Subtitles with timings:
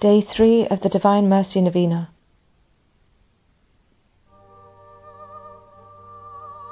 [0.00, 2.08] Day 3 of the Divine Mercy Novena.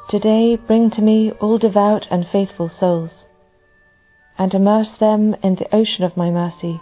[0.08, 3.10] Today bring to me all devout and faithful souls,
[4.38, 6.80] and immerse them in the ocean of my mercy.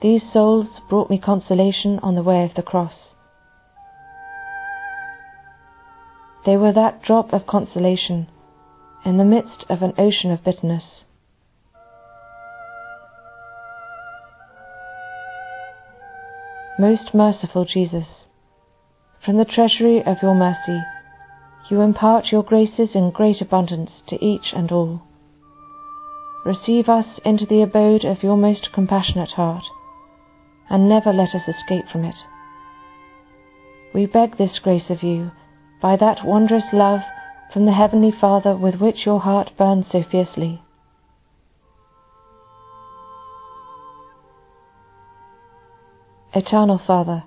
[0.00, 2.94] These souls brought me consolation on the way of the cross.
[6.46, 8.28] They were that drop of consolation
[9.04, 10.84] in the midst of an ocean of bitterness.
[16.80, 18.06] Most merciful Jesus,
[19.24, 20.80] from the treasury of your mercy,
[21.68, 25.02] you impart your graces in great abundance to each and all.
[26.44, 29.64] Receive us into the abode of your most compassionate heart,
[30.70, 32.14] and never let us escape from it.
[33.92, 35.32] We beg this grace of you
[35.82, 37.00] by that wondrous love
[37.52, 40.62] from the Heavenly Father with which your heart burns so fiercely.
[46.34, 47.24] Eternal Father,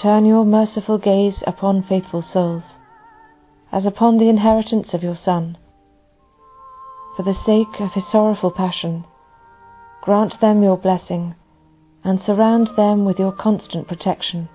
[0.00, 2.62] turn your merciful gaze upon faithful souls,
[3.70, 5.58] as upon the inheritance of your Son.
[7.14, 9.04] For the sake of his sorrowful passion,
[10.00, 11.34] grant them your blessing
[12.02, 14.48] and surround them with your constant protection.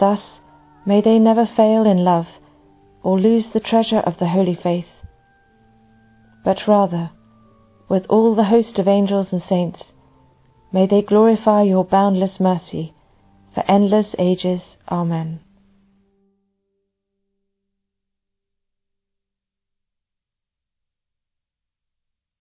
[0.00, 0.20] Thus
[0.86, 2.26] may they never fail in love
[3.02, 4.88] or lose the treasure of the holy faith,
[6.42, 7.10] but rather,
[7.90, 9.82] with all the host of angels and saints,
[10.72, 12.94] may they glorify your boundless mercy
[13.54, 14.60] for endless ages.
[14.90, 15.40] Amen.